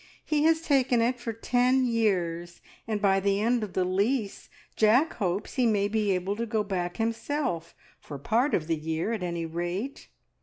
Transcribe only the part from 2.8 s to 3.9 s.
and by the end of the